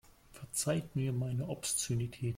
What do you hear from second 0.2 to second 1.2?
Verzeiht mir